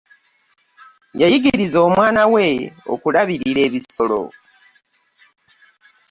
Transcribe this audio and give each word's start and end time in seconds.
Yayigiriza 1.21 1.77
omwana 1.87 2.23
we 2.33 2.47
okulabirira 2.93 3.59
ebisolo. 3.67 4.21